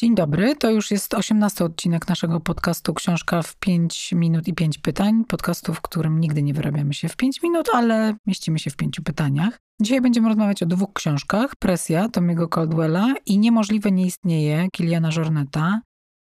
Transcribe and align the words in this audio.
Dzień 0.00 0.14
dobry, 0.14 0.56
to 0.56 0.70
już 0.70 0.90
jest 0.90 1.14
18 1.14 1.64
odcinek 1.64 2.08
naszego 2.08 2.40
podcastu 2.40 2.94
Książka 2.94 3.42
w 3.42 3.56
5 3.56 4.12
minut 4.12 4.48
i 4.48 4.54
5 4.54 4.78
pytań. 4.78 5.24
Podcastu, 5.24 5.74
w 5.74 5.80
którym 5.80 6.20
nigdy 6.20 6.42
nie 6.42 6.54
wyrabiamy 6.54 6.94
się 6.94 7.08
w 7.08 7.16
5 7.16 7.42
minut, 7.42 7.68
ale 7.72 8.14
mieścimy 8.26 8.58
się 8.58 8.70
w 8.70 8.76
5 8.76 9.00
pytaniach. 9.00 9.58
Dzisiaj 9.80 10.00
będziemy 10.00 10.28
rozmawiać 10.28 10.62
o 10.62 10.66
dwóch 10.66 10.92
książkach. 10.92 11.56
Presja 11.56 12.08
Tomiego 12.08 12.48
Caldwella 12.48 13.14
i 13.26 13.38
Niemożliwe 13.38 13.92
nie 13.92 14.06
istnieje 14.06 14.68
Kiliana 14.72 15.10
Jorneta. 15.16 15.80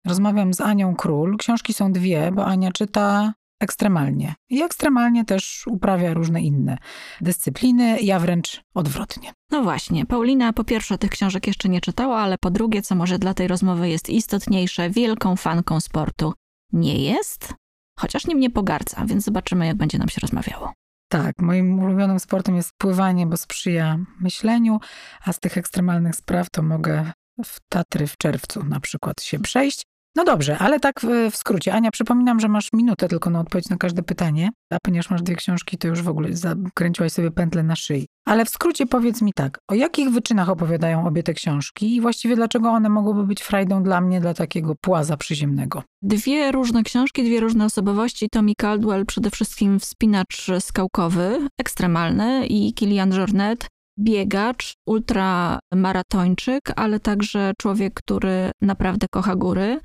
Rozmawiam 0.07 0.53
z 0.53 0.61
Anią 0.61 0.95
Król. 0.95 1.38
Książki 1.38 1.73
są 1.73 1.91
dwie, 1.91 2.31
bo 2.31 2.45
Ania 2.45 2.71
czyta 2.71 3.33
ekstremalnie. 3.59 4.35
I 4.49 4.61
ekstremalnie 4.61 5.25
też 5.25 5.67
uprawia 5.67 6.13
różne 6.13 6.41
inne 6.41 6.77
dyscypliny, 7.21 8.01
ja 8.01 8.19
wręcz 8.19 8.61
odwrotnie. 8.73 9.31
No 9.51 9.63
właśnie, 9.63 10.05
Paulina 10.05 10.53
po 10.53 10.63
pierwsze 10.63 10.97
tych 10.97 11.11
książek 11.11 11.47
jeszcze 11.47 11.69
nie 11.69 11.81
czytała, 11.81 12.19
ale 12.19 12.37
po 12.37 12.51
drugie, 12.51 12.81
co 12.81 12.95
może 12.95 13.19
dla 13.19 13.33
tej 13.33 13.47
rozmowy 13.47 13.89
jest 13.89 14.09
istotniejsze, 14.09 14.89
wielką 14.89 15.35
fanką 15.35 15.79
sportu 15.79 16.33
nie 16.73 17.03
jest, 17.03 17.53
chociaż 17.99 18.27
nim 18.27 18.39
nie 18.39 18.49
pogardza, 18.49 19.05
więc 19.05 19.23
zobaczymy, 19.23 19.67
jak 19.67 19.77
będzie 19.77 19.97
nam 19.97 20.09
się 20.09 20.21
rozmawiało. 20.21 20.73
Tak, 21.09 21.41
moim 21.41 21.79
ulubionym 21.79 22.19
sportem 22.19 22.55
jest 22.55 22.71
pływanie, 22.77 23.27
bo 23.27 23.38
sprzyja 23.38 23.97
myśleniu, 24.19 24.79
a 25.25 25.33
z 25.33 25.39
tych 25.39 25.57
ekstremalnych 25.57 26.16
spraw 26.16 26.49
to 26.49 26.61
mogę 26.61 27.11
w 27.45 27.59
Tatry 27.69 28.07
w 28.07 28.17
czerwcu 28.17 28.63
na 28.63 28.79
przykład 28.79 29.21
się 29.21 29.39
przejść. 29.39 29.88
No 30.15 30.23
dobrze, 30.23 30.57
ale 30.57 30.79
tak 30.79 31.02
w, 31.02 31.31
w 31.31 31.35
skrócie. 31.38 31.73
Ania, 31.73 31.91
przypominam, 31.91 32.39
że 32.39 32.47
masz 32.47 32.73
minutę 32.73 33.07
tylko 33.07 33.29
na 33.29 33.39
odpowiedź 33.39 33.69
na 33.69 33.77
każde 33.77 34.03
pytanie, 34.03 34.49
a 34.73 34.77
ponieważ 34.83 35.09
masz 35.09 35.21
dwie 35.21 35.35
książki, 35.35 35.77
to 35.77 35.88
już 35.88 36.01
w 36.01 36.09
ogóle 36.09 36.35
zakręciłaś 36.35 37.11
sobie 37.11 37.31
pętlę 37.31 37.63
na 37.63 37.75
szyi. 37.75 38.07
Ale 38.25 38.45
w 38.45 38.49
skrócie 38.49 38.85
powiedz 38.85 39.21
mi 39.21 39.33
tak, 39.33 39.59
o 39.67 39.73
jakich 39.73 40.09
wyczynach 40.09 40.49
opowiadają 40.49 41.07
obie 41.07 41.23
te 41.23 41.33
książki 41.33 41.95
i 41.95 42.01
właściwie 42.01 42.35
dlaczego 42.35 42.69
one 42.69 42.89
mogłyby 42.89 43.23
być 43.23 43.41
frajdą 43.41 43.83
dla 43.83 44.01
mnie, 44.01 44.21
dla 44.21 44.33
takiego 44.33 44.75
płaza 44.81 45.17
przyziemnego? 45.17 45.83
Dwie 46.01 46.51
różne 46.51 46.83
książki, 46.83 47.23
dwie 47.23 47.39
różne 47.39 47.66
osobowości. 47.66 48.29
Tommy 48.31 48.53
Caldwell 48.57 49.05
przede 49.05 49.29
wszystkim 49.29 49.79
wspinacz 49.79 50.47
skałkowy, 50.59 51.47
ekstremalny 51.57 52.47
i 52.47 52.73
Kilian 52.73 53.13
Jornet 53.13 53.67
biegacz, 54.00 54.73
ultramaratończyk, 54.86 56.61
ale 56.75 57.00
także 57.00 57.52
człowiek, 57.58 57.94
który 57.94 58.52
naprawdę 58.61 59.08
kocha 59.11 59.36
góry. 59.36 59.80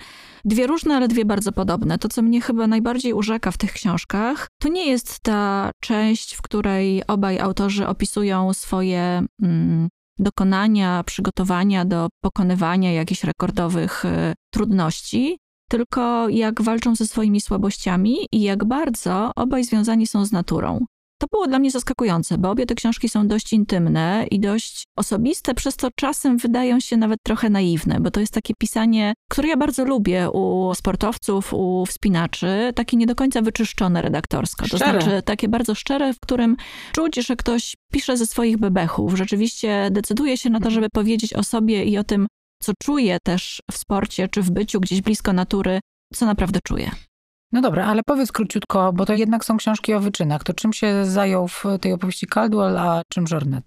Dwie 0.45 0.67
różne, 0.67 0.97
ale 0.97 1.09
dwie 1.09 1.25
bardzo 1.25 1.53
podobne. 1.53 1.99
To, 1.99 2.09
co 2.09 2.23
mnie 2.23 2.41
chyba 2.41 2.67
najbardziej 2.67 3.13
urzeka 3.13 3.51
w 3.51 3.59
tych 3.59 3.73
książkach, 3.73 4.49
to 4.63 4.69
nie 4.69 4.87
jest 4.87 5.21
ta 5.21 5.71
część, 5.81 6.35
w 6.35 6.43
której 6.43 7.03
obaj 7.07 7.39
autorzy 7.39 7.87
opisują 7.87 8.53
swoje 8.53 9.27
mm, 9.43 9.89
dokonania, 10.19 11.03
przygotowania 11.05 11.85
do 11.85 12.09
pokonywania 12.21 12.93
jakichś 12.93 13.25
rekordowych 13.25 14.05
y, 14.05 14.35
trudności, 14.51 15.39
tylko 15.71 16.29
jak 16.29 16.63
walczą 16.63 16.95
ze 16.95 17.07
swoimi 17.07 17.41
słabościami 17.41 18.17
i 18.33 18.43
jak 18.43 18.65
bardzo 18.65 19.33
obaj 19.37 19.65
związani 19.65 20.07
są 20.07 20.25
z 20.25 20.33
naturą. 20.33 20.85
To 21.19 21.27
było 21.33 21.47
dla 21.47 21.59
mnie 21.59 21.71
zaskakujące, 21.71 22.39
bo 22.39 22.51
obie 22.51 22.67
te 22.67 22.75
książki 22.75 23.09
są 23.09 23.29
dość 23.29 23.53
intymne 23.53 24.27
i 24.31 24.41
dość 24.41 24.85
osobiste, 24.97 25.55
przez 25.55 25.77
to 25.77 25.89
czasem 25.97 26.39
wydają 26.39 26.81
się 26.81 26.97
nawet 26.97 27.19
trochę 27.23 27.51
naiwne, 27.51 28.01
bo 28.01 28.11
to 28.11 28.21
jest 28.21 28.33
takie 28.33 28.55
pisanie, 28.59 29.15
które 29.31 29.49
ja 29.49 29.57
bardzo 29.57 29.85
lubię 29.85 30.31
u 30.31 30.75
sportowców, 30.75 31.55
u 31.55 31.87
wspinaczy, 31.87 32.73
takie 32.75 32.97
nie 32.97 33.07
do 33.07 33.15
końca 33.15 33.43
wyczyszczone 33.43 34.03
redaktorsko. 34.03 34.67
Szczere. 34.67 34.81
To 34.81 35.01
znaczy 35.01 35.23
takie 35.23 35.49
bardzo 35.49 35.75
szczere, 35.75 36.15
w 36.15 36.21
którym 36.21 36.57
czuć, 36.93 37.17
że 37.17 37.37
ktoś 37.37 37.75
pisze 37.93 38.17
ze 38.17 38.27
swoich 38.27 38.59
bebechów, 38.59 39.15
rzeczywiście 39.15 39.89
decyduje 39.91 40.37
się 40.37 40.51
na 40.51 40.61
to, 40.61 40.71
żeby 40.71 40.89
powiedzieć 40.93 41.35
o 41.35 41.43
sobie 41.43 41.85
i 41.85 41.99
o 41.99 42.05
tym, 42.05 42.27
co 42.63 42.73
czuje 42.83 43.19
też 43.25 43.61
w 43.73 43.77
sporcie 43.77 44.29
czy 44.29 44.43
w 44.43 44.51
byciu 44.51 44.81
gdzieś 44.81 45.01
blisko 45.01 45.33
natury, 45.33 45.81
co 46.15 46.27
naprawdę 46.27 46.61
czuje. 46.67 46.91
No 47.55 47.61
dobra, 47.61 47.87
ale 47.87 48.03
powiedz 48.07 48.33
króciutko, 48.33 48.93
bo 48.93 49.07
to 49.07 49.15
jednak 49.15 49.45
są 49.45 49.57
książki 49.57 49.95
o 49.95 50.01
wyczynach. 50.01 50.45
To 50.45 50.55
czym 50.55 50.73
się 50.73 51.07
zajął 51.07 51.49
w 51.49 51.65
tej 51.81 51.93
opowieści 51.93 52.27
Caldwell, 52.27 52.79
a 52.79 53.03
czym 53.13 53.25
Jornet? 53.31 53.65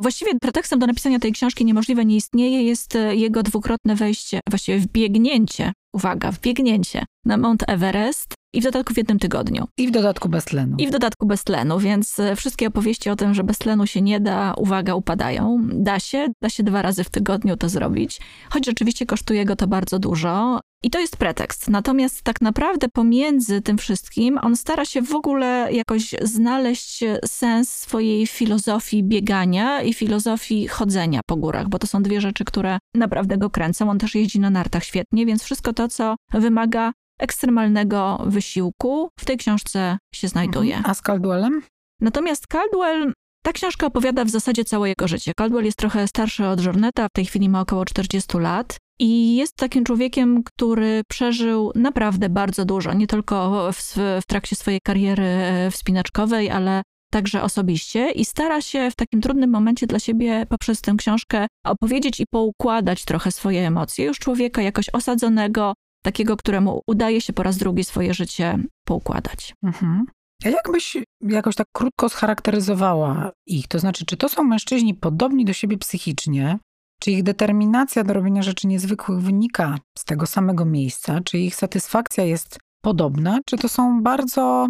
Właściwie 0.00 0.32
pretekstem 0.42 0.78
do 0.78 0.86
napisania 0.86 1.18
tej 1.18 1.32
książki 1.32 1.64
Niemożliwe 1.64 2.04
nie 2.04 2.16
istnieje 2.16 2.62
jest 2.62 2.96
e, 2.96 3.16
jego 3.16 3.42
dwukrotne 3.42 3.94
wejście, 3.94 4.40
właściwie 4.50 4.78
wbiegnięcie, 4.78 5.72
uwaga, 5.94 6.30
wbiegnięcie 6.30 7.04
na 7.24 7.36
Mount 7.36 7.64
Everest 7.68 8.34
i 8.54 8.60
w 8.60 8.64
dodatku 8.64 8.94
w 8.94 8.96
jednym 8.96 9.18
tygodniu. 9.18 9.66
I 9.78 9.88
w 9.88 9.90
dodatku 9.90 10.28
bez 10.28 10.44
tlenu. 10.44 10.76
I 10.78 10.86
w 10.86 10.90
dodatku 10.90 11.26
bez 11.26 11.44
tlenu, 11.44 11.78
więc 11.78 12.20
e, 12.20 12.36
wszystkie 12.36 12.68
opowieści 12.68 13.10
o 13.10 13.16
tym, 13.16 13.34
że 13.34 13.44
bez 13.44 13.58
tlenu 13.58 13.86
się 13.86 14.02
nie 14.02 14.20
da, 14.20 14.54
uwaga, 14.54 14.94
upadają. 14.94 15.58
Da 15.72 16.00
się, 16.00 16.28
da 16.42 16.48
się 16.48 16.62
dwa 16.62 16.82
razy 16.82 17.04
w 17.04 17.10
tygodniu 17.10 17.56
to 17.56 17.68
zrobić, 17.68 18.20
choć 18.50 18.66
rzeczywiście 18.66 19.06
kosztuje 19.06 19.44
go 19.44 19.56
to 19.56 19.66
bardzo 19.66 19.98
dużo. 19.98 20.60
I 20.82 20.90
to 20.90 20.98
jest 20.98 21.16
pretekst. 21.16 21.68
Natomiast 21.68 22.22
tak 22.22 22.40
naprawdę 22.40 22.88
pomiędzy 22.88 23.62
tym 23.62 23.78
wszystkim 23.78 24.38
on 24.42 24.56
stara 24.56 24.84
się 24.84 25.02
w 25.02 25.14
ogóle 25.14 25.68
jakoś 25.72 26.14
znaleźć 26.22 27.04
sens 27.26 27.76
swojej 27.76 28.26
filozofii 28.26 29.04
biegania 29.04 29.82
i 29.82 29.94
filozofii 29.94 30.68
chodzenia 30.68 31.20
po 31.26 31.36
górach, 31.36 31.68
bo 31.68 31.78
to 31.78 31.86
są 31.86 32.02
dwie 32.02 32.20
rzeczy, 32.20 32.44
które 32.44 32.78
naprawdę 32.94 33.38
go 33.38 33.50
kręcą. 33.50 33.90
On 33.90 33.98
też 33.98 34.14
jeździ 34.14 34.40
na 34.40 34.50
nartach 34.50 34.84
świetnie, 34.84 35.26
więc 35.26 35.42
wszystko 35.42 35.72
to, 35.72 35.88
co 35.88 36.16
wymaga 36.32 36.92
ekstremalnego 37.18 38.22
wysiłku, 38.26 39.08
w 39.18 39.24
tej 39.24 39.36
książce 39.36 39.98
się 40.14 40.28
znajduje. 40.28 40.82
A 40.84 40.94
z 40.94 41.02
Caldwellem? 41.02 41.62
Natomiast 42.00 42.46
Caldwell, 42.46 43.12
ta 43.44 43.52
książka 43.52 43.86
opowiada 43.86 44.24
w 44.24 44.30
zasadzie 44.30 44.64
całe 44.64 44.88
jego 44.88 45.08
życie. 45.08 45.32
Caldwell 45.36 45.64
jest 45.64 45.78
trochę 45.78 46.08
starszy 46.08 46.46
od 46.46 46.64
Jorneta, 46.64 47.06
w 47.08 47.12
tej 47.12 47.24
chwili 47.24 47.48
ma 47.48 47.60
około 47.60 47.84
40 47.84 48.38
lat. 48.38 48.76
I 49.02 49.36
jest 49.36 49.56
takim 49.56 49.84
człowiekiem, 49.84 50.42
który 50.42 51.02
przeżył 51.08 51.72
naprawdę 51.74 52.28
bardzo 52.28 52.64
dużo, 52.64 52.94
nie 52.94 53.06
tylko 53.06 53.68
w, 53.72 53.96
w 54.22 54.26
trakcie 54.26 54.56
swojej 54.56 54.80
kariery 54.80 55.24
e, 55.24 55.70
wspinaczkowej, 55.70 56.50
ale 56.50 56.82
także 57.10 57.42
osobiście 57.42 58.10
i 58.10 58.24
stara 58.24 58.60
się 58.60 58.90
w 58.90 58.94
takim 58.94 59.20
trudnym 59.20 59.50
momencie 59.50 59.86
dla 59.86 59.98
siebie 59.98 60.46
poprzez 60.48 60.80
tę 60.80 60.94
książkę 60.98 61.46
opowiedzieć 61.66 62.20
i 62.20 62.24
poukładać 62.30 63.04
trochę 63.04 63.32
swoje 63.32 63.66
emocje. 63.66 64.04
Już 64.04 64.18
człowieka 64.18 64.62
jakoś 64.62 64.88
osadzonego, 64.88 65.74
takiego, 66.02 66.36
któremu 66.36 66.82
udaje 66.86 67.20
się 67.20 67.32
po 67.32 67.42
raz 67.42 67.56
drugi 67.56 67.84
swoje 67.84 68.14
życie 68.14 68.58
poukładać. 68.84 69.54
Mhm. 69.62 70.04
A 70.44 70.48
jakbyś 70.48 70.96
jakoś 71.20 71.54
tak 71.54 71.66
krótko 71.72 72.08
scharakteryzowała 72.08 73.32
ich? 73.46 73.68
To 73.68 73.78
znaczy, 73.78 74.04
czy 74.06 74.16
to 74.16 74.28
są 74.28 74.44
mężczyźni 74.44 74.94
podobni 74.94 75.44
do 75.44 75.52
siebie 75.52 75.78
psychicznie? 75.78 76.58
Czy 77.00 77.10
ich 77.10 77.22
determinacja 77.22 78.04
do 78.04 78.14
robienia 78.14 78.42
rzeczy 78.42 78.66
niezwykłych 78.66 79.20
wynika 79.20 79.78
z 79.98 80.04
tego 80.04 80.26
samego 80.26 80.64
miejsca? 80.64 81.20
Czy 81.24 81.38
ich 81.38 81.54
satysfakcja 81.54 82.24
jest 82.24 82.58
podobna? 82.80 83.38
Czy 83.46 83.56
to 83.56 83.68
są 83.68 84.02
bardzo 84.02 84.68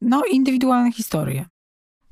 no, 0.00 0.22
indywidualne 0.30 0.92
historie? 0.92 1.46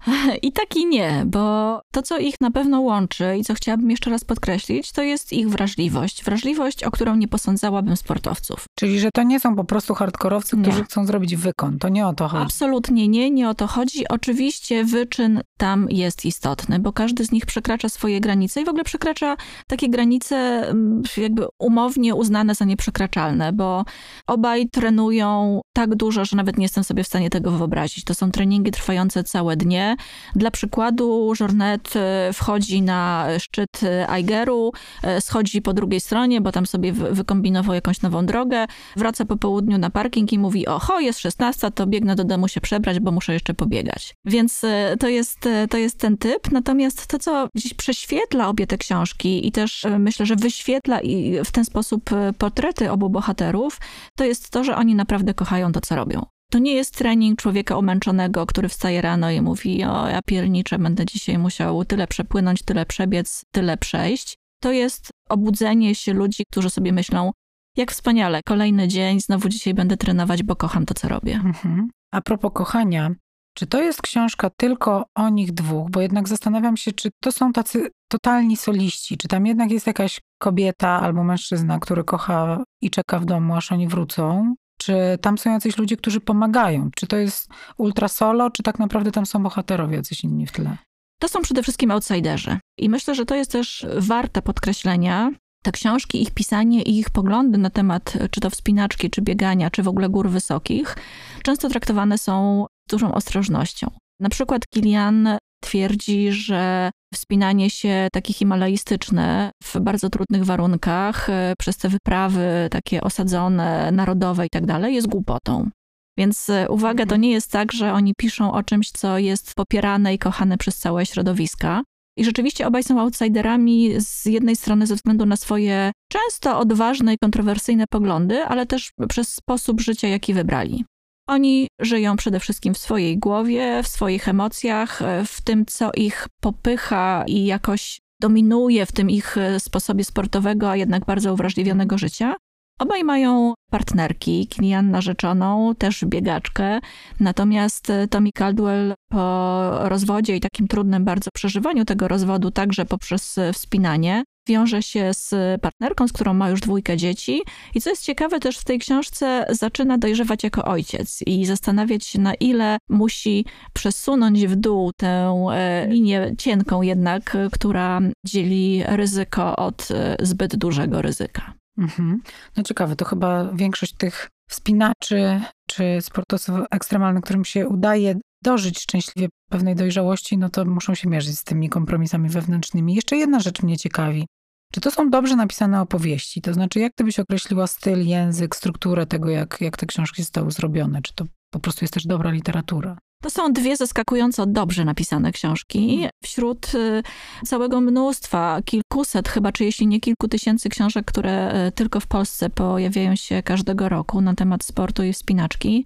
I 0.43 0.53
tak 0.53 0.77
i 0.77 0.87
nie, 0.87 1.23
bo 1.27 1.81
to, 1.93 2.03
co 2.03 2.19
ich 2.19 2.41
na 2.41 2.51
pewno 2.51 2.81
łączy 2.81 3.37
i 3.39 3.45
co 3.45 3.55
chciałabym 3.55 3.91
jeszcze 3.91 4.11
raz 4.11 4.25
podkreślić, 4.25 4.93
to 4.93 5.03
jest 5.03 5.33
ich 5.33 5.51
wrażliwość. 5.51 6.25
Wrażliwość, 6.25 6.85
o 6.85 6.91
którą 6.91 7.17
nie 7.17 7.29
posądzałabym 7.29 7.97
sportowców. 7.97 8.65
Czyli, 8.79 9.01
że 9.01 9.11
to 9.15 9.23
nie 9.23 9.41
są 9.41 9.57
po 9.57 9.65
prostu 9.65 9.95
hardkorowcy, 9.95 10.57
którzy 10.63 10.79
Nie. 10.79 10.85
chcą 10.85 11.07
zrobić 11.07 11.37
wykon. 11.37 11.79
To 11.79 11.89
nie 11.89 12.07
o 12.07 12.13
to 12.15 12.29
chodzi. 12.29 12.45
Absolutnie 12.45 13.09
nie, 13.09 13.31
nie 13.31 13.49
o 13.49 13.55
to 13.55 13.67
chodzi. 13.67 14.09
Oczywiście 14.09 14.85
wyczyn 14.85 15.41
tam 15.59 15.87
jest 15.91 16.25
istotny, 16.25 16.79
bo 16.79 16.93
każdy 16.93 17.25
z 17.25 17.33
nich 17.33 17.47
przekracza 17.47 17.89
swoje 17.89 18.21
granice 18.21 18.61
i 18.61 18.65
w 18.65 18.69
ogóle 18.69 18.85
przekracza 18.85 19.37
takie 19.67 19.89
granice 19.89 20.37
mm, 20.37 21.03
jakby 21.17 21.47
umownie 21.59 22.15
uznane 22.15 22.55
za 22.55 22.65
nieprzekraczalne, 22.65 23.53
bo 23.53 23.85
obaj 24.27 24.69
trenują 24.69 25.61
tak 25.73 25.95
dużo, 25.95 26.25
że 26.25 26.37
nawet 26.37 26.59
nie 26.59 26.65
jestem 26.65 26.85
sobie 26.85 27.05
w 27.05 27.07
stanie 27.07 27.31
tego 27.31 27.51
wyobrazić. 27.51 28.05
To 28.05 28.15
są 28.15 28.31
treningi 28.31 28.71
trwające 28.71 29.25
całe 29.25 29.57
dnie, 29.57 29.86
Dla 30.35 30.51
przykładu 30.51 31.33
Jornet 31.41 31.95
wchodzi 32.33 32.83
na 32.83 33.27
szczyt 33.39 33.81
Aigeru, 34.09 34.73
schodzi 35.21 35.63
po 35.63 35.73
drugiej 35.73 36.01
stronie, 36.01 36.41
bo 36.41 36.53
tam 36.53 36.67
sobie 36.67 36.93
wykombinował 36.93 37.75
jakąś 37.75 38.03
nową 38.03 38.27
drogę, 38.27 38.67
wraca 38.97 39.25
po 39.25 39.37
południu 39.37 39.79
na 39.79 39.91
parking 39.91 40.33
i 40.33 40.39
mówi, 40.39 40.67
oho, 40.67 41.01
jest 41.01 41.19
16, 41.19 41.71
to 41.71 41.87
biegnę 41.87 42.17
do 42.17 42.25
domu 42.25 42.49
się 42.49 42.61
przebrać, 42.61 43.01
bo 43.01 43.13
muszę 43.13 43.33
jeszcze 43.33 43.55
pobiegać. 43.55 44.15
Więc 44.25 44.63
to 45.01 45.09
jest, 45.09 45.49
to 45.71 45.79
jest 45.79 45.99
ten 45.99 46.17
typ. 46.17 46.53
Natomiast 46.53 47.07
to, 47.07 47.19
co 47.19 47.49
gdzieś 47.55 47.75
prześwietla 47.75 48.49
obie 48.49 48.67
te 48.67 48.79
książki 48.79 49.47
i 49.49 49.53
też 49.53 49.87
myślę, 49.99 50.27
że 50.27 50.37
wyświetla 50.37 51.01
i 51.01 51.45
w 51.45 51.53
ten 51.53 51.65
sposób 51.65 52.11
portrety 52.39 52.91
obu 52.91 53.11
bohaterów, 53.11 53.79
to 54.17 54.25
jest 54.25 54.51
to, 54.51 54.65
że 54.65 54.77
oni 54.77 54.95
naprawdę 54.95 55.35
kochają 55.35 55.73
to, 55.73 55.81
co 55.81 55.97
robią. 55.97 56.27
To 56.51 56.59
nie 56.59 56.75
jest 56.75 56.99
trening 56.99 57.39
człowieka 57.39 57.77
umęczonego, 57.77 58.47
który 58.47 58.69
wstaje 58.69 59.03
rano 59.03 59.31
i 59.31 59.41
mówi: 59.41 59.85
O, 59.85 60.09
ja 60.09 60.21
pierniczę, 60.27 60.79
będę 60.79 61.07
dzisiaj 61.07 61.39
musiał 61.39 61.85
tyle 61.85 62.07
przepłynąć, 62.07 62.63
tyle 62.63 62.87
przebiec, 62.87 63.45
tyle 63.51 63.77
przejść. 63.77 64.37
To 64.61 64.73
jest 64.73 65.11
obudzenie 65.29 65.95
się 65.95 66.13
ludzi, 66.13 66.45
którzy 66.51 66.71
sobie 66.71 66.93
myślą: 66.93 67.33
Jak 67.77 67.93
wspaniale, 67.93 68.41
kolejny 68.45 68.89
dzień, 68.89 69.21
znowu 69.21 69.49
dzisiaj 69.49 69.75
będę 69.75 69.97
trenować, 69.97 70.43
bo 70.43 70.57
kocham 70.57 70.87
to, 70.87 70.95
co 70.95 71.09
robię. 71.09 71.35
Mhm. 71.35 71.89
A 72.13 72.21
propos 72.21 72.53
kochania, 72.55 73.11
czy 73.55 73.67
to 73.67 73.83
jest 73.83 74.03
książka 74.03 74.51
tylko 74.51 75.05
o 75.15 75.29
nich 75.29 75.53
dwóch? 75.53 75.91
Bo 75.91 76.01
jednak 76.01 76.29
zastanawiam 76.29 76.77
się, 76.77 76.93
czy 76.93 77.11
to 77.23 77.33
są 77.33 77.53
tacy 77.53 77.91
totalni 78.09 78.57
soliści, 78.57 79.17
czy 79.17 79.29
tam 79.29 79.47
jednak 79.47 79.71
jest 79.71 79.87
jakaś 79.87 80.21
kobieta 80.39 81.01
albo 81.01 81.25
mężczyzna, 81.25 81.79
który 81.79 82.05
kocha 82.05 82.65
i 82.83 82.91
czeka 82.91 83.19
w 83.19 83.25
domu, 83.25 83.55
aż 83.55 83.73
oni 83.73 83.89
wrócą? 83.89 84.55
Czy 84.79 84.95
tam 85.21 85.39
są 85.39 85.51
jacyś 85.51 85.79
ludzie, 85.79 85.97
którzy 85.97 86.21
pomagają? 86.21 86.91
Czy 86.97 87.07
to 87.07 87.17
jest 87.17 87.49
ultra 87.79 88.09
solo, 88.09 88.51
czy 88.51 88.63
tak 88.63 88.79
naprawdę 88.79 89.13
tam 89.13 89.27
są 89.27 89.43
bohaterowie, 89.43 89.97
jacyś 89.97 90.25
inni 90.25 90.47
w 90.47 90.53
tle? 90.53 90.77
To 91.21 91.29
są 91.29 91.43
przede 91.43 91.63
wszystkim 91.63 91.91
outsiderzy. 91.91 92.59
I 92.79 92.89
myślę, 92.89 93.15
że 93.15 93.25
to 93.25 93.35
jest 93.35 93.53
też 93.53 93.87
warte 93.99 94.43
podkreślenia. 94.43 95.31
Te 95.63 95.73
książki, 95.73 96.23
ich 96.23 96.31
pisanie 96.31 96.83
i 96.83 96.99
ich 96.99 97.11
poglądy 97.11 97.59
na 97.59 97.71
temat 97.71 98.19
czy 98.31 98.41
to 98.41 98.51
wspinaczki, 98.51 99.11
czy 99.11 99.23
biegania, 99.23 99.71
czy 99.71 99.83
w 99.83 99.89
ogóle 99.89 100.09
gór 100.09 100.31
wysokich, 100.31 100.97
często 101.43 101.69
traktowane 101.69 102.19
są 102.19 102.67
z 102.89 102.91
dużą 102.91 103.15
ostrożnością. 103.15 103.91
Na 104.21 104.29
przykład 104.29 104.63
Kilian 104.69 105.29
twierdzi, 105.61 106.33
że 106.33 106.91
wspinanie 107.15 107.71
się 107.71 108.09
takie 108.13 108.33
himalaistyczne 108.33 109.51
w 109.65 109.81
bardzo 109.81 110.11
trudnych 110.11 110.45
warunkach 110.45 111.31
e, 111.31 111.55
przez 111.59 111.77
te 111.77 111.89
wyprawy 111.89 112.69
takie 112.71 113.01
osadzone, 113.01 113.93
narodowe 113.93 114.47
i 114.47 114.51
tak 114.51 114.67
dalej 114.67 114.95
jest 114.95 115.07
głupotą. 115.07 115.71
Więc 116.19 116.51
e, 116.51 116.69
uwaga, 116.69 116.99
to 116.99 117.15
mhm. 117.15 117.21
nie 117.21 117.31
jest 117.31 117.51
tak, 117.51 117.73
że 117.73 117.93
oni 117.93 118.13
piszą 118.19 118.53
o 118.53 118.63
czymś, 118.63 118.91
co 118.91 119.19
jest 119.19 119.55
popierane 119.55 120.15
i 120.15 120.19
kochane 120.19 120.59
przez 120.59 120.79
całe 120.79 121.07
środowiska. 121.07 121.83
I 122.19 122.25
rzeczywiście 122.25 122.67
obaj 122.67 122.83
są 122.83 123.01
outsiderami 123.01 123.93
z 123.99 124.25
jednej 124.25 124.57
strony 124.57 124.87
ze 124.87 124.95
względu 124.95 125.27
na 125.27 125.37
swoje 125.37 125.93
często 126.13 126.59
odważne 126.59 127.15
i 127.15 127.19
kontrowersyjne 127.19 127.85
poglądy, 127.91 128.43
ale 128.43 128.67
też 128.67 128.91
przez 129.09 129.35
sposób 129.35 129.81
życia, 129.81 130.09
jaki 130.09 130.35
wybrali. 130.35 130.85
Oni 131.27 131.69
żyją 131.81 132.17
przede 132.17 132.41
wszystkim 132.41 132.75
w 132.75 132.79
swojej 132.79 133.19
głowie, 133.19 133.83
w 133.83 133.89
swoich 133.89 134.29
emocjach, 134.29 135.01
w 135.27 135.41
tym, 135.41 135.67
co 135.67 135.91
ich 135.97 136.27
popycha 136.41 137.25
i 137.27 137.45
jakoś 137.45 137.99
dominuje 138.21 138.87
w 138.87 138.93
tym 138.93 139.11
ich 139.11 139.37
sposobie 139.59 140.05
sportowego, 140.05 140.71
a 140.71 140.77
jednak 140.77 141.05
bardzo 141.05 141.35
uwrażliwionego 141.35 141.99
życia. 141.99 142.35
Obaj 142.79 143.05
mają 143.05 143.55
partnerki, 143.71 144.49
Kilian 144.49 144.91
narzeczoną, 144.91 145.75
też 145.79 146.05
biegaczkę, 146.05 146.81
natomiast 147.21 147.93
Tommy 148.11 148.33
Caldwell 148.33 148.95
po 149.09 149.71
rozwodzie 149.89 150.37
i 150.37 150.41
takim 150.41 150.69
trudnym 150.69 151.05
bardzo 151.05 151.31
przeżywaniu 151.35 151.85
tego 151.85 152.09
rozwodu, 152.09 152.51
także 152.51 152.85
poprzez 152.85 153.37
wspinanie, 153.53 154.25
wiąże 154.49 154.83
się 154.83 155.15
z 155.15 155.35
partnerką, 155.61 156.09
z 156.09 156.13
którą 156.13 156.35
ma 156.35 156.51
już 156.51 156.61
dwójkę 156.61 156.97
dzieci. 156.97 157.43
I 157.75 157.81
co 157.81 157.91
jest 157.91 158.05
ciekawe, 158.05 158.41
też 158.41 158.59
w 158.59 158.65
tej 158.65 158.79
książce 158.79 159.47
zaczyna 159.51 159.99
dojrzewać 159.99 160.45
jako 160.45 160.65
ojciec 160.65 161.23
i 161.27 161.47
zastanawiać 161.47 162.05
się, 162.05 162.21
na 162.21 162.35
ile 162.35 162.79
musi 162.89 163.45
przesunąć 163.73 164.47
w 164.47 164.57
dół 164.57 164.93
tę 164.97 165.47
e, 165.53 165.87
linię 165.89 166.35
cienką 166.39 166.83
jednak, 166.83 167.37
która 167.53 168.01
dzieli 168.27 168.83
ryzyko 168.87 169.57
od 169.57 169.89
e, 169.91 170.17
zbyt 170.21 170.57
dużego 170.57 171.03
ryzyka. 171.03 171.55
Mhm. 171.79 172.23
No 172.57 172.63
ciekawe, 172.63 172.97
to 172.97 173.05
chyba 173.05 173.53
większość 173.53 173.93
tych 173.93 174.29
wspinaczy 174.51 175.41
czy 175.69 175.99
sportowców 176.01 176.55
ekstremalnych, 176.71 177.25
którym 177.25 177.45
się 177.45 177.69
udaje 177.69 178.15
dożyć 178.43 178.81
szczęśliwie 178.81 179.29
pewnej 179.51 179.75
dojrzałości, 179.75 180.39
no 180.39 180.49
to 180.51 180.65
muszą 180.65 180.95
się 180.95 181.09
mierzyć 181.09 181.39
z 181.39 181.45
tymi 181.45 181.69
kompromisami 181.69 182.29
wewnętrznymi. 182.29 182.95
Jeszcze 182.95 183.17
jedna 183.17 183.41
rzecz 183.41 183.63
mnie 183.63 183.77
ciekawi. 183.77 184.27
Czy 184.73 184.81
to 184.81 184.91
są 184.91 185.11
dobrze 185.11 185.37
napisane 185.37 185.81
opowieści? 185.81 186.41
To 186.41 186.55
znaczy, 186.55 186.81
jak 186.81 186.93
ty 186.95 187.05
byś 187.05 187.19
określiła 187.19 187.67
styl, 187.67 188.07
język, 188.07 188.57
strukturę 188.57 189.07
tego, 189.07 189.31
jak, 189.31 189.61
jak 189.61 189.77
te 189.77 189.87
książki 189.87 190.23
zostały 190.23 190.51
zrobione? 190.51 191.03
Czy 191.03 191.15
to 191.15 191.25
po 191.51 191.61
prostu 191.61 191.85
jest 191.85 191.95
też 191.95 192.07
dobra 192.07 192.31
literatura? 192.31 192.99
To 193.23 193.31
są 193.31 193.53
dwie 193.53 193.77
zaskakująco 193.77 194.47
dobrze 194.47 194.85
napisane 194.85 195.33
książki. 195.33 195.95
Mhm. 195.95 196.11
Wśród 196.25 196.75
y, 196.75 197.03
całego 197.47 197.81
mnóstwa, 197.81 198.61
kilkuset 198.65 199.29
chyba, 199.29 199.53
czy 199.53 199.65
jeśli 199.65 199.87
nie 199.87 200.01
kilku 200.01 200.29
tysięcy 200.29 200.69
książek, 200.69 201.05
które 201.07 201.67
y, 201.67 201.73
tylko 201.73 202.01
w 202.01 202.07
Polsce 202.07 202.51
pojawiają 202.51 203.17
się 203.17 203.43
każdego 203.43 203.89
roku 203.89 204.21
na 204.21 204.35
temat 204.35 204.65
sportu 204.65 205.03
i 205.03 205.13
wspinaczki, 205.13 205.85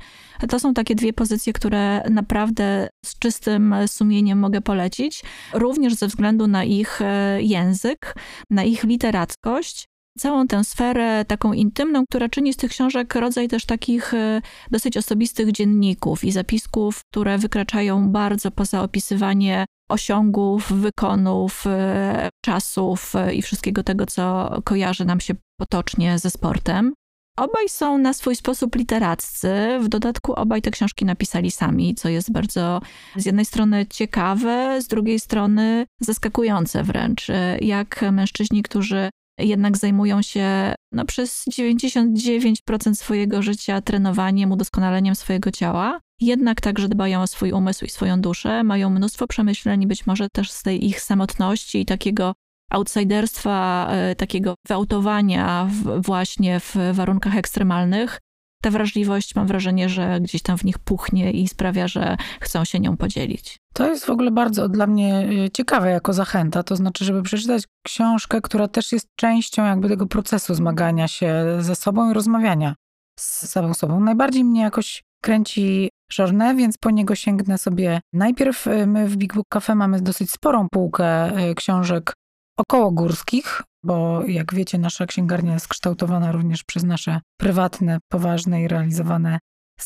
to 0.49 0.61
są 0.61 0.75
takie 0.75 0.95
dwie 0.95 1.13
pozycje, 1.13 1.53
które 1.53 2.03
naprawdę 2.11 2.89
z 3.05 3.19
czystym 3.19 3.75
sumieniem 3.87 4.39
mogę 4.39 4.61
polecić, 4.61 5.23
również 5.53 5.95
ze 5.95 6.07
względu 6.07 6.47
na 6.47 6.65
ich 6.65 7.01
y, 7.01 7.05
język, 7.43 8.15
na 8.51 8.65
ich 8.65 8.85
literackość 8.85 9.90
całą 10.19 10.47
tę 10.47 10.65
sferę 10.65 11.25
taką 11.25 11.53
intymną, 11.53 12.05
która 12.07 12.29
czyni 12.29 12.53
z 12.53 12.57
tych 12.57 12.71
książek 12.71 13.15
rodzaj 13.15 13.49
też 13.49 13.67
takich 13.67 14.15
e, 14.15 14.43
dosyć 14.71 14.97
osobistych 14.97 15.53
dzienników 15.53 16.25
i 16.25 16.33
zapisków, 16.33 17.01
które 17.13 17.39
wykraczają 17.39 18.09
bardzo 18.09 18.51
poza 18.51 18.83
opisywanie 18.83 19.65
osiągów, 19.91 20.73
wykonów, 20.73 21.65
e, 21.67 22.29
czasów 22.45 23.17
e, 23.17 23.35
i 23.35 23.43
wszystkiego 23.43 23.83
tego, 23.83 24.07
co 24.07 24.51
kojarzy 24.65 25.05
nam 25.05 25.21
się 25.21 25.35
potocznie 25.61 26.19
ze 26.19 26.31
sportem. 26.31 26.95
Obaj 27.37 27.69
są 27.69 27.99
na 27.99 28.13
swój 28.13 28.37
sposób 28.37 28.77
literaccy. 28.77 29.49
W 29.81 29.89
dodatku 29.89 30.33
obaj 30.33 30.63
te 30.63 30.71
książki 30.71 31.05
napisali 31.05 31.51
sami, 31.51 31.95
co 31.95 32.09
jest 32.09 32.33
bardzo 32.33 32.81
z 33.17 33.27
jednej 33.27 33.45
strony 33.45 33.87
ciekawe, 33.87 34.83
z 34.83 34.87
drugiej 34.87 35.21
strony 35.21 35.87
zaskakujące 36.01 36.83
wręcz. 36.85 37.27
Jak 37.61 38.05
mężczyźni, 38.13 38.63
którzy 38.63 39.11
jednak 39.41 39.77
zajmują 39.77 40.23
się 40.23 40.75
no, 40.93 41.05
przez 41.05 41.45
99% 41.51 42.95
swojego 42.95 43.43
życia 43.43 43.81
trenowaniem, 43.81 44.53
udoskonaleniem 44.53 45.15
swojego 45.15 45.51
ciała. 45.51 46.01
Jednak 46.21 46.61
także 46.61 46.89
dbają 46.89 47.23
o 47.23 47.27
swój 47.27 47.53
umysł 47.53 47.85
i 47.85 47.89
swoją 47.89 48.21
duszę, 48.21 48.65
mają 48.65 48.91
mnóstwo 48.91 49.27
przemyśleń, 49.27 49.87
być 49.87 50.07
może 50.07 50.29
też 50.33 50.51
z 50.51 50.63
tej 50.63 50.87
ich 50.87 51.01
samotności 51.01 51.81
i 51.81 51.87
takiego 51.87 52.33
outsiderstwa, 52.71 53.89
e, 53.91 54.17
takiego 54.17 54.55
wyautowania 54.69 55.69
właśnie 55.99 56.61
w 56.61 56.77
warunkach 56.93 57.37
ekstremalnych, 57.37 58.19
ta 58.63 58.71
wrażliwość 58.71 59.35
mam 59.35 59.47
wrażenie, 59.47 59.89
że 59.89 60.21
gdzieś 60.21 60.43
tam 60.43 60.59
w 60.59 60.65
nich 60.65 60.79
puchnie 60.79 61.31
i 61.31 61.49
sprawia, 61.49 61.89
że 61.89 62.17
chcą 62.41 62.65
się 62.65 62.81
nią 62.81 62.97
podzielić. 62.97 63.57
To 63.75 63.89
jest 63.89 64.05
w 64.05 64.11
ogóle 64.11 64.31
bardzo 64.31 64.69
dla 64.69 64.87
mnie 64.87 65.29
y, 65.47 65.51
ciekawe 65.51 65.91
jako 65.91 66.13
zachęta, 66.13 66.63
to 66.63 66.77
znaczy, 66.77 67.05
żeby 67.05 67.23
przeczytać 67.23 67.65
książkę, 67.87 68.41
która 68.41 68.69
też 68.69 68.93
jest 68.93 69.07
częścią 69.17 69.65
jakby 69.65 69.89
tego 69.89 70.07
procesu 70.07 70.55
zmagania 70.55 71.09
się 71.09 71.45
ze 71.61 71.77
sobą 71.77 72.11
i 72.11 72.15
rozmawiania 72.15 72.75
z 73.19 73.49
samą 73.49 73.75
sobą. 73.75 74.01
Najbardziej 74.01 74.45
mnie 74.45 74.61
jakoś 74.61 75.03
kręci 75.23 75.91
Journée, 76.19 76.57
więc 76.57 76.79
po 76.79 76.91
niego 76.91 77.15
sięgnę 77.15 77.59
sobie. 77.59 78.01
Najpierw 78.13 78.67
y, 78.67 78.87
my 78.87 79.09
w 79.09 79.17
Big 79.17 79.35
Book 79.35 79.47
Cafe 79.49 79.75
mamy 79.75 80.01
dosyć 80.01 80.31
sporą 80.31 80.69
półkę 80.69 81.39
y, 81.51 81.55
książek 81.55 82.13
około 82.57 82.91
górskich, 82.91 83.63
bo 83.85 84.25
jak 84.27 84.55
wiecie, 84.55 84.79
nasza 84.79 85.07
księgarnia 85.07 85.53
jest 85.55 85.69
kształtowana 85.69 86.33
również 86.33 86.65
przez 86.65 86.85
nasze 86.85 87.21
prywatne, 87.37 87.99
poważne 88.09 88.63
i 88.63 88.69
realizowane 88.69 89.39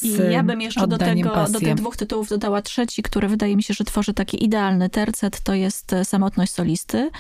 i 0.03 0.19
ja 0.31 0.43
bym 0.43 0.61
jeszcze 0.61 0.87
do, 0.87 0.99
tego, 0.99 1.47
do 1.51 1.61
tych 1.61 1.75
dwóch 1.75 1.97
tytułów 1.97 2.29
dodała 2.29 2.63
trzeci, 2.63 3.03
który 3.03 3.29
wydaje 3.29 3.57
mi 3.57 3.63
się, 3.63 3.75
że 3.75 3.85
tworzy 3.85 4.15
taki 4.15 4.45
idealny 4.45 4.91
tercet, 4.91 5.41
to 5.41 5.55
jest 5.55 5.93
e, 5.93 6.05
Samotność 6.05 6.53
solisty 6.53 7.11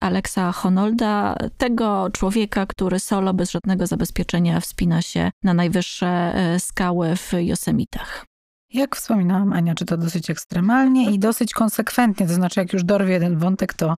Alexa 0.00 0.52
Honolda, 0.52 1.36
tego 1.58 2.08
człowieka, 2.12 2.66
który 2.66 3.00
solo 3.00 3.34
bez 3.34 3.50
żadnego 3.50 3.86
zabezpieczenia 3.86 4.60
wspina 4.60 5.02
się 5.02 5.30
na 5.42 5.54
najwyższe 5.54 6.06
e, 6.06 6.60
skały 6.60 7.16
w 7.16 7.32
Josemitach. 7.38 8.26
Jak 8.72 8.96
wspominałam, 8.96 9.52
Ania 9.52 9.74
czyta 9.74 9.96
dosyć 9.96 10.30
ekstremalnie 10.30 11.10
i 11.10 11.18
dosyć 11.18 11.52
konsekwentnie, 11.52 12.26
to 12.26 12.34
znaczy 12.34 12.60
jak 12.60 12.72
już 12.72 12.84
dorwie 12.84 13.12
jeden 13.12 13.38
wątek, 13.38 13.74
to 13.74 13.94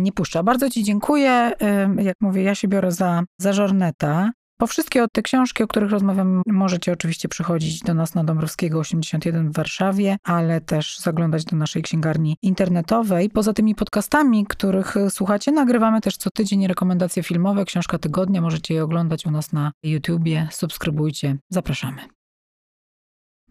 nie 0.00 0.12
puszcza. 0.12 0.42
Bardzo 0.42 0.70
Ci 0.70 0.84
dziękuję. 0.84 1.52
Jak 1.98 2.16
mówię, 2.20 2.42
ja 2.42 2.54
się 2.54 2.68
biorę 2.68 2.92
za, 2.92 3.22
za 3.40 3.52
Żorneta. 3.52 4.30
Po 4.60 4.66
wszystkie 4.66 5.06
te 5.12 5.22
książki, 5.22 5.62
o 5.62 5.66
których 5.66 5.90
rozmawiam, 5.90 6.42
możecie 6.46 6.92
oczywiście 6.92 7.28
przychodzić 7.28 7.80
do 7.80 7.94
nas 7.94 8.14
na 8.14 8.24
Dąbrowskiego 8.24 8.78
81 8.78 9.50
w 9.50 9.56
Warszawie, 9.56 10.16
ale 10.24 10.60
też 10.60 10.98
zaglądać 10.98 11.44
do 11.44 11.56
naszej 11.56 11.82
księgarni 11.82 12.36
internetowej. 12.42 13.30
Poza 13.30 13.52
tymi 13.52 13.74
podcastami, 13.74 14.46
których 14.46 14.94
słuchacie, 15.08 15.52
nagrywamy 15.52 16.00
też 16.00 16.16
co 16.16 16.30
tydzień 16.30 16.66
rekomendacje 16.66 17.22
filmowe, 17.22 17.64
książka 17.64 17.98
tygodnia. 17.98 18.40
Możecie 18.40 18.74
je 18.74 18.84
oglądać 18.84 19.26
u 19.26 19.30
nas 19.30 19.52
na 19.52 19.72
YouTubie. 19.82 20.48
Subskrybujcie. 20.50 21.36
Zapraszamy. 21.50 22.02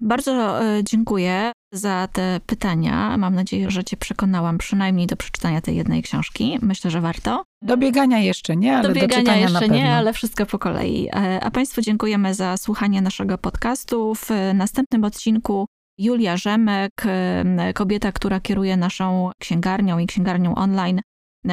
Bardzo 0.01 0.60
dziękuję 0.84 1.51
za 1.71 2.07
te 2.13 2.39
pytania. 2.45 3.17
Mam 3.17 3.36
nadzieję, 3.36 3.71
że 3.71 3.83
Cię 3.83 3.97
przekonałam 3.97 4.57
przynajmniej 4.57 5.07
do 5.07 5.15
przeczytania 5.15 5.62
tej 5.62 5.75
jednej 5.75 6.03
książki. 6.03 6.59
Myślę, 6.62 6.91
że 6.91 7.01
warto. 7.01 7.43
Do 7.62 7.77
biegania 7.77 8.19
jeszcze 8.19 8.55
nie, 8.55 8.77
ale 8.77 8.88
do 8.88 8.95
biegania 8.95 9.33
do 9.33 9.39
jeszcze 9.39 9.69
nie, 9.69 9.93
ale 9.93 10.13
wszystko 10.13 10.45
po 10.45 10.59
kolei. 10.59 11.07
E, 11.07 11.43
a 11.43 11.51
Państwu 11.51 11.81
dziękujemy 11.81 12.33
za 12.33 12.57
słuchanie 12.57 13.01
naszego 13.01 13.38
podcastu. 13.38 14.15
W 14.15 14.29
następnym 14.53 15.03
odcinku 15.03 15.65
Julia 15.97 16.38
Rzemek, 16.38 16.91
e, 17.05 17.74
kobieta, 17.74 18.12
która 18.12 18.39
kieruje 18.39 18.77
naszą 18.77 19.31
księgarnią 19.39 20.00
i 20.00 20.07
księgarnią 20.07 20.55
online, 20.55 21.01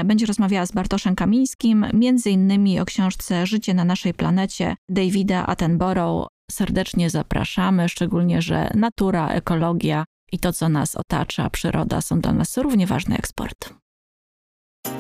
będzie 0.05 0.27
rozmawiała 0.27 0.67
z 0.67 0.73
Bartoszem 0.73 1.15
Kamińskim, 1.15 1.87
między 1.93 2.31
innymi 2.31 2.81
o 2.81 2.85
książce 2.85 3.47
Życie 3.47 3.75
na 3.75 3.85
naszej 3.85 4.15
planecie 4.15 4.77
Davida 4.89 5.47
Attenborough 5.47 6.29
serdecznie 6.51 7.11
zapraszamy, 7.11 7.89
szczególnie, 7.89 8.43
że 8.43 8.71
natura, 8.75 9.29
ekologia 9.29 10.05
i 10.33 10.39
to, 10.39 10.53
co 10.53 10.69
nas 10.69 10.97
otacza, 10.97 11.51
przyroda 11.51 12.01
są 12.01 12.21
dla 12.21 12.33
nas 12.33 12.57
równie 12.57 12.87
ważne 12.87 13.15
jak 13.15 13.29
sport. 13.29 13.75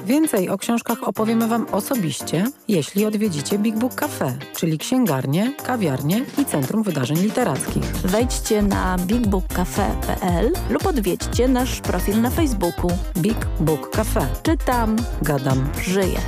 Więcej 0.06 0.48
o 0.48 0.58
książkach 0.58 1.02
opowiemy 1.02 1.48
Wam 1.48 1.66
osobiście, 1.72 2.44
jeśli 2.68 3.06
odwiedzicie 3.06 3.58
Big 3.58 3.76
Book 3.78 3.94
Cafe, 3.94 4.38
czyli 4.56 4.78
księgarnię, 4.78 5.52
kawiarnię 5.62 6.24
i 6.38 6.44
Centrum 6.44 6.82
Wydarzeń 6.82 7.16
Literackich. 7.18 7.84
Wejdźcie 7.84 8.62
na 8.62 8.96
bigbookcafe.pl 8.98 10.52
lub 10.70 10.86
odwiedźcie 10.86 11.48
nasz 11.48 11.80
profil 11.80 12.20
na 12.20 12.30
Facebooku. 12.30 12.90
Big 13.16 13.46
Book 13.60 13.90
Cafe. 13.90 14.26
Czytam, 14.42 14.96
gadam, 15.22 15.68
żyję. 15.82 16.18